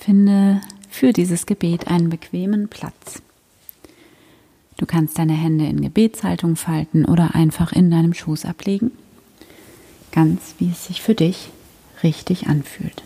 [0.00, 3.20] Finde für dieses Gebet einen bequemen Platz.
[4.78, 8.92] Du kannst deine Hände in Gebetshaltung falten oder einfach in deinem Schoß ablegen,
[10.10, 11.50] ganz wie es sich für dich
[12.02, 13.02] richtig anfühlt.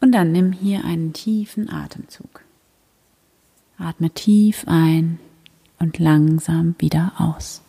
[0.00, 2.44] Und dann nimm hier einen tiefen Atemzug.
[3.78, 5.18] Atme tief ein
[5.80, 7.62] und langsam wieder aus.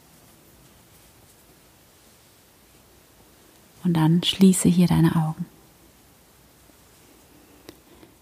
[3.90, 5.48] Und dann schließe hier deine Augen.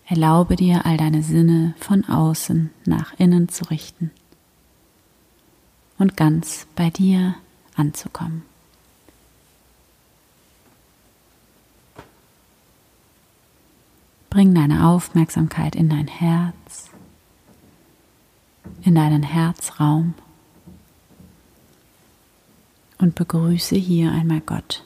[0.05, 4.11] Erlaube dir, all deine Sinne von außen nach innen zu richten
[5.97, 7.35] und ganz bei dir
[7.75, 8.43] anzukommen.
[14.29, 16.91] Bring deine Aufmerksamkeit in dein Herz,
[18.83, 20.13] in deinen Herzraum
[22.99, 24.83] und begrüße hier einmal Gott,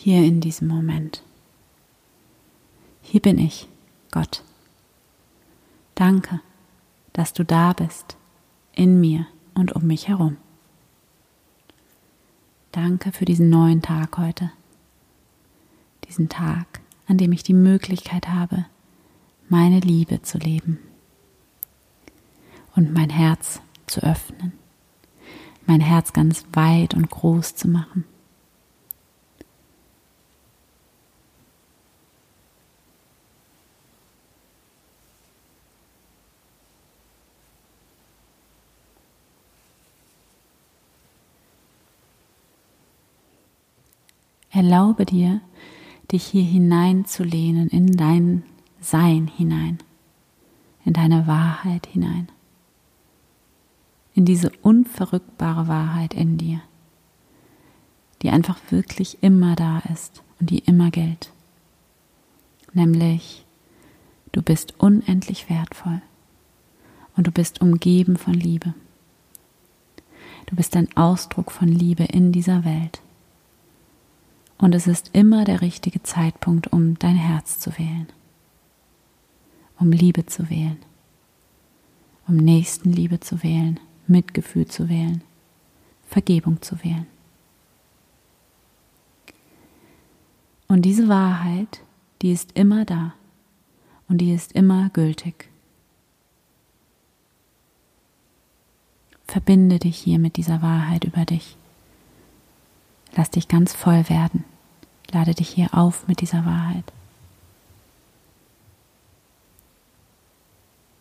[0.00, 1.22] hier in diesem Moment.
[3.02, 3.68] Hier bin ich,
[4.10, 4.42] Gott.
[5.94, 6.40] Danke,
[7.12, 8.16] dass du da bist,
[8.72, 10.38] in mir und um mich herum.
[12.72, 14.50] Danke für diesen neuen Tag heute,
[16.08, 18.64] diesen Tag, an dem ich die Möglichkeit habe,
[19.50, 20.78] meine Liebe zu leben
[22.74, 24.52] und mein Herz zu öffnen,
[25.66, 28.04] mein Herz ganz weit und groß zu machen.
[44.50, 45.40] Erlaube dir,
[46.10, 48.42] dich hier hineinzulehnen, in dein
[48.80, 49.78] Sein hinein,
[50.84, 52.28] in deine Wahrheit hinein,
[54.14, 56.60] in diese unverrückbare Wahrheit in dir,
[58.22, 61.32] die einfach wirklich immer da ist und die immer gilt.
[62.72, 63.44] Nämlich,
[64.32, 66.02] du bist unendlich wertvoll
[67.16, 68.74] und du bist umgeben von Liebe.
[70.46, 73.00] Du bist ein Ausdruck von Liebe in dieser Welt.
[74.60, 78.06] Und es ist immer der richtige Zeitpunkt, um dein Herz zu wählen,
[79.78, 80.76] um Liebe zu wählen,
[82.28, 85.22] um Nächstenliebe zu wählen, Mitgefühl zu wählen,
[86.06, 87.06] Vergebung zu wählen.
[90.68, 91.80] Und diese Wahrheit,
[92.20, 93.14] die ist immer da
[94.08, 95.48] und die ist immer gültig.
[99.26, 101.56] Verbinde dich hier mit dieser Wahrheit über dich.
[103.16, 104.44] Lass dich ganz voll werden.
[105.12, 106.84] Lade dich hier auf mit dieser Wahrheit.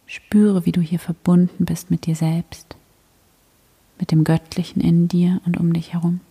[0.08, 2.76] Spüre, wie du hier verbunden bist mit dir selbst,
[4.00, 6.22] mit dem Göttlichen in dir und um dich herum.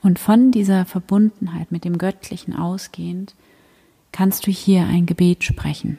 [0.00, 3.34] Und von dieser Verbundenheit mit dem Göttlichen ausgehend
[4.12, 5.98] kannst du hier ein Gebet sprechen.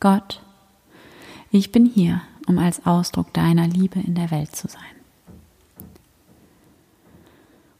[0.00, 0.43] Gott,
[1.58, 4.82] ich bin hier, um als Ausdruck deiner Liebe in der Welt zu sein.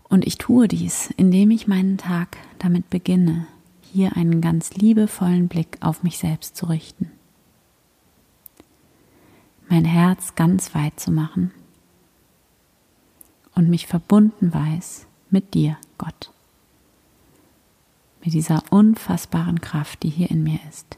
[0.09, 3.47] Und ich tue dies, indem ich meinen Tag damit beginne,
[3.83, 7.11] hier einen ganz liebevollen Blick auf mich selbst zu richten.
[9.69, 11.51] Mein Herz ganz weit zu machen
[13.55, 16.31] und mich verbunden weiß mit dir, Gott.
[18.25, 20.97] Mit dieser unfassbaren Kraft, die hier in mir ist.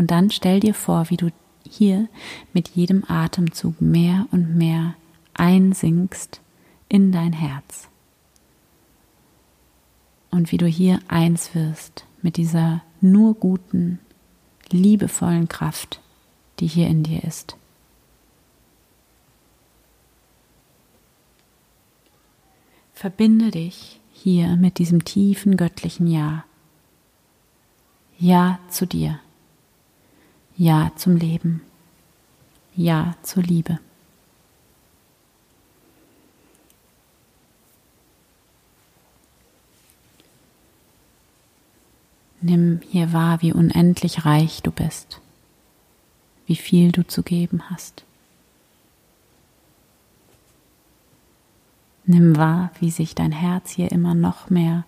[0.00, 1.30] Und dann stell dir vor, wie du
[1.62, 2.08] hier
[2.54, 4.94] mit jedem Atemzug mehr und mehr
[5.34, 6.40] einsinkst
[6.88, 7.86] in dein Herz.
[10.30, 13.98] Und wie du hier eins wirst mit dieser nur guten,
[14.70, 16.00] liebevollen Kraft,
[16.60, 17.58] die hier in dir ist.
[22.94, 26.44] Verbinde dich hier mit diesem tiefen göttlichen Ja.
[28.18, 29.20] Ja zu dir.
[30.60, 31.62] Ja zum Leben.
[32.76, 33.78] Ja zur Liebe.
[42.42, 45.22] Nimm hier wahr, wie unendlich reich du bist,
[46.44, 48.04] wie viel du zu geben hast.
[52.04, 54.84] Nimm wahr, wie sich dein Herz hier immer noch mehr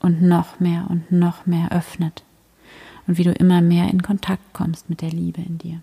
[0.00, 2.24] und noch mehr und noch mehr öffnet
[3.06, 5.80] und wie du immer mehr in Kontakt kommst mit der Liebe in dir.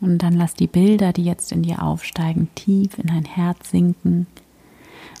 [0.00, 4.26] Und dann lass die Bilder, die jetzt in dir aufsteigen, tief in dein Herz sinken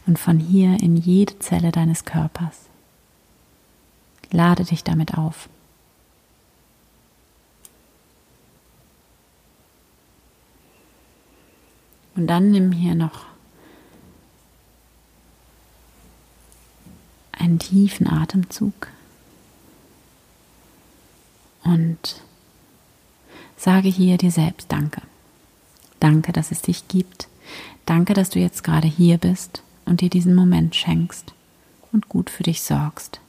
[0.06, 2.70] und von hier in jede Zelle deines Körpers.
[4.30, 5.48] Lade dich damit auf.
[12.16, 13.26] Und dann nimm hier noch
[17.50, 18.88] einen tiefen Atemzug
[21.64, 22.22] und
[23.56, 25.02] sage hier dir selbst Danke.
[25.98, 27.28] Danke, dass es dich gibt.
[27.84, 31.34] Danke, dass du jetzt gerade hier bist und dir diesen Moment schenkst
[31.92, 33.20] und gut für dich sorgst.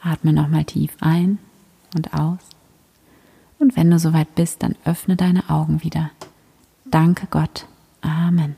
[0.00, 1.38] Atme nochmal tief ein
[1.96, 2.38] und aus.
[3.58, 6.10] Und wenn du soweit bist, dann öffne deine Augen wieder.
[6.84, 7.66] Danke Gott.
[8.02, 8.54] Amen.